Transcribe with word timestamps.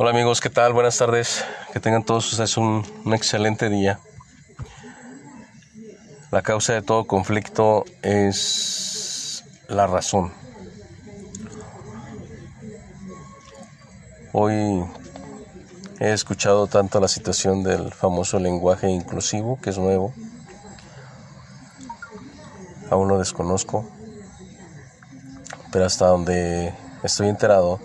Hola 0.00 0.10
amigos, 0.10 0.40
¿qué 0.40 0.48
tal? 0.48 0.72
Buenas 0.74 0.96
tardes. 0.96 1.44
Que 1.72 1.80
tengan 1.80 2.04
todos 2.04 2.30
ustedes 2.30 2.56
un, 2.56 2.84
un, 3.04 3.14
excelente 3.14 3.68
día. 3.68 3.98
La 6.30 6.40
causa 6.40 6.72
de 6.72 6.82
todo 6.82 7.04
conflicto 7.04 7.84
es 8.02 9.44
la 9.66 9.88
razón. 9.88 10.32
Hoy 14.32 14.84
he 15.98 16.12
escuchado 16.12 16.68
tanto 16.68 17.00
la 17.00 17.08
situación 17.08 17.64
del 17.64 17.92
famoso 17.92 18.38
lenguaje 18.38 18.88
inclusivo, 18.88 19.58
que 19.60 19.70
es 19.70 19.78
nuevo. 19.78 20.14
Aún 22.88 23.08
lo 23.08 23.18
desconozco. 23.18 23.84
Pero 25.72 25.86
hasta 25.86 26.06
donde 26.06 26.72
estoy 27.02 27.30
enterado, 27.30 27.80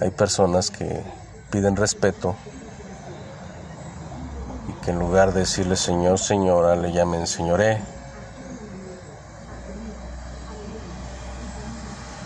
hay 0.00 0.10
personas 0.10 0.70
que 0.70 1.02
piden 1.50 1.76
respeto 1.76 2.36
y 4.68 4.72
que 4.84 4.92
en 4.92 4.98
lugar 4.98 5.32
de 5.32 5.40
decirle 5.40 5.76
señor, 5.76 6.18
señora, 6.18 6.76
le 6.76 6.92
llamen 6.92 7.26
señoré. 7.26 7.82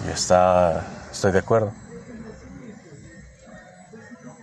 Y 0.07 0.11
está, 0.11 0.87
estoy 1.11 1.33
de 1.33 1.39
acuerdo. 1.39 1.73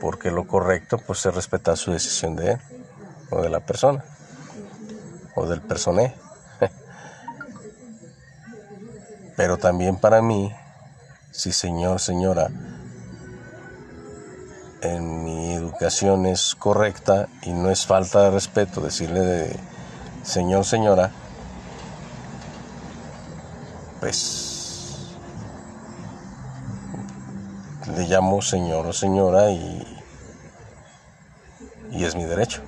Porque 0.01 0.31
lo 0.31 0.47
correcto 0.47 0.97
pues 0.97 1.25
es 1.25 1.35
respetar 1.35 1.77
su 1.77 1.91
decisión 1.91 2.35
de 2.35 2.53
él 2.53 2.59
o 3.29 3.41
de 3.41 3.49
la 3.49 3.59
persona 3.59 4.03
o 5.35 5.45
del 5.45 5.61
personé. 5.61 6.15
Pero 9.35 9.57
también 9.57 9.97
para 9.97 10.21
mí, 10.21 10.55
si 11.31 11.51
señor, 11.51 11.99
señora, 11.99 12.49
en 14.81 15.23
mi 15.23 15.53
educación 15.53 16.25
es 16.25 16.55
correcta 16.55 17.27
y 17.43 17.51
no 17.51 17.69
es 17.69 17.85
falta 17.85 18.23
de 18.23 18.31
respeto 18.31 18.81
decirle 18.81 19.19
de 19.19 19.59
señor, 20.23 20.65
señora, 20.65 21.11
pues 23.99 25.15
le 27.95 28.07
llamo 28.07 28.41
señor 28.41 28.85
o 28.85 28.93
señora 28.93 29.51
y, 29.51 30.01
y 31.91 32.03
es 32.05 32.15
mi 32.15 32.23
derecho. 32.23 32.61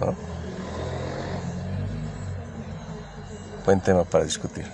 ¿no? 0.00 0.14
Buen 3.64 3.80
tema 3.80 4.04
para 4.04 4.24
discutir. 4.24 4.66